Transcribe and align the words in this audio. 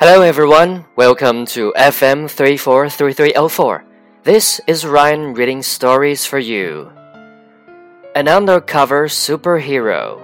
Hello 0.00 0.22
everyone, 0.22 0.86
welcome 0.96 1.44
to 1.44 1.74
FM 1.76 2.30
343304. 2.30 3.84
This 4.24 4.58
is 4.66 4.86
Ryan 4.86 5.34
reading 5.34 5.62
stories 5.62 6.24
for 6.24 6.38
you. 6.38 6.90
An 8.14 8.26
undercover 8.26 9.08
superhero. 9.08 10.18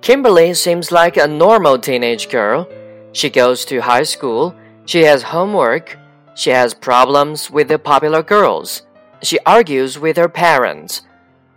Kimberly 0.00 0.52
seems 0.54 0.90
like 0.90 1.16
a 1.16 1.28
normal 1.28 1.78
teenage 1.78 2.28
girl. 2.28 2.66
She 3.12 3.30
goes 3.30 3.64
to 3.66 3.82
high 3.82 4.02
school, 4.02 4.52
she 4.86 5.02
has 5.02 5.22
homework, 5.22 5.96
she 6.34 6.50
has 6.50 6.74
problems 6.74 7.48
with 7.48 7.68
the 7.68 7.78
popular 7.78 8.24
girls, 8.24 8.82
she 9.22 9.38
argues 9.46 10.00
with 10.00 10.16
her 10.16 10.28
parents. 10.28 11.02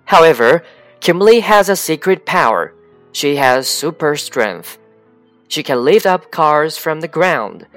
However, 0.05 0.61
Kimberly 0.99 1.39
has 1.39 1.67
a 1.67 1.75
secret 1.75 2.27
power. 2.27 2.75
She 3.11 3.37
has 3.37 3.67
super 3.67 4.15
strength. 4.15 4.77
She 5.53 5.61
can 5.61 5.85
lift 5.85 6.07
up 6.07 6.31
cars 6.31 6.79
from 6.79 7.01
the 7.01 7.07
ground. 7.07 7.67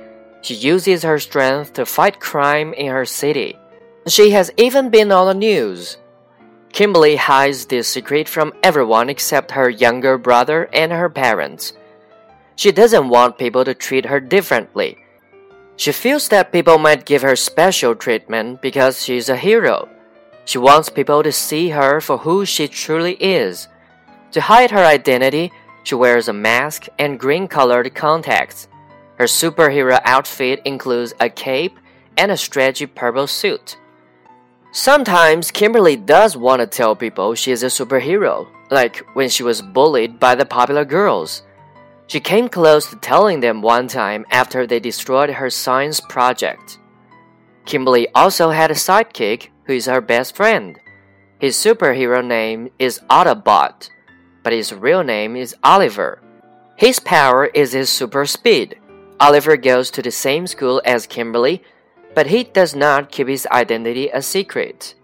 She 0.40 0.54
uses 0.54 1.02
her 1.02 1.18
strength 1.18 1.74
to 1.74 1.84
fight 1.84 2.20
crime 2.20 2.72
in 2.72 2.86
her 2.86 3.04
city. 3.04 3.58
She 4.08 4.30
has 4.30 4.50
even 4.56 4.88
been 4.88 5.12
on 5.12 5.26
the 5.26 5.34
news. 5.34 5.98
Kimberly 6.72 7.16
hides 7.16 7.66
this 7.66 7.86
secret 7.86 8.30
from 8.30 8.54
everyone 8.62 9.10
except 9.10 9.50
her 9.50 9.68
younger 9.68 10.16
brother 10.16 10.70
and 10.72 10.90
her 10.90 11.10
parents. 11.10 11.74
She 12.56 12.72
doesn't 12.72 13.10
want 13.10 13.36
people 13.36 13.66
to 13.66 13.74
treat 13.74 14.06
her 14.06 14.20
differently. 14.20 14.96
She 15.76 15.92
feels 15.92 16.30
that 16.30 16.52
people 16.52 16.78
might 16.78 17.04
give 17.04 17.20
her 17.20 17.36
special 17.36 17.94
treatment 17.94 18.62
because 18.62 19.04
she's 19.04 19.28
a 19.28 19.36
hero. 19.36 19.86
She 20.46 20.56
wants 20.56 20.88
people 20.88 21.22
to 21.22 21.30
see 21.30 21.68
her 21.76 22.00
for 22.00 22.16
who 22.16 22.46
she 22.46 22.68
truly 22.68 23.20
is. 23.20 23.68
To 24.32 24.40
hide 24.40 24.70
her 24.70 24.86
identity, 24.86 25.52
she 25.86 25.94
wears 25.94 26.26
a 26.26 26.32
mask 26.32 26.88
and 26.98 27.20
green 27.20 27.46
colored 27.46 27.94
contacts. 27.94 28.66
Her 29.18 29.26
superhero 29.26 30.00
outfit 30.04 30.60
includes 30.64 31.14
a 31.20 31.28
cape 31.30 31.78
and 32.16 32.32
a 32.32 32.36
stretchy 32.36 32.86
purple 32.86 33.28
suit. 33.28 33.78
Sometimes 34.72 35.52
Kimberly 35.52 35.94
does 35.94 36.36
want 36.36 36.60
to 36.60 36.66
tell 36.66 36.96
people 36.96 37.36
she 37.36 37.52
is 37.52 37.62
a 37.62 37.66
superhero, 37.66 38.48
like 38.68 38.96
when 39.14 39.28
she 39.28 39.44
was 39.44 39.62
bullied 39.62 40.18
by 40.18 40.34
the 40.34 40.44
popular 40.44 40.84
girls. 40.84 41.42
She 42.08 42.18
came 42.18 42.48
close 42.48 42.90
to 42.90 42.96
telling 42.96 43.38
them 43.38 43.62
one 43.62 43.86
time 43.86 44.26
after 44.32 44.66
they 44.66 44.80
destroyed 44.80 45.30
her 45.30 45.50
science 45.50 46.00
project. 46.00 46.80
Kimberly 47.64 48.08
also 48.12 48.50
had 48.50 48.72
a 48.72 48.74
sidekick 48.74 49.50
who 49.66 49.74
is 49.74 49.86
her 49.86 50.00
best 50.00 50.34
friend. 50.34 50.80
His 51.38 51.54
superhero 51.54 52.26
name 52.26 52.70
is 52.80 52.98
OttoBot 53.08 53.90
but 54.46 54.52
his 54.52 54.72
real 54.72 55.02
name 55.02 55.34
is 55.34 55.56
Oliver. 55.64 56.22
His 56.76 57.00
power 57.00 57.46
is 57.46 57.72
his 57.72 57.90
super 57.90 58.24
speed. 58.26 58.78
Oliver 59.18 59.56
goes 59.56 59.90
to 59.90 60.02
the 60.02 60.12
same 60.12 60.46
school 60.46 60.80
as 60.84 61.08
Kimberly, 61.08 61.64
but 62.14 62.28
he 62.28 62.44
does 62.44 62.72
not 62.72 63.10
keep 63.10 63.26
his 63.26 63.48
identity 63.50 64.08
a 64.08 64.22
secret. 64.22 64.94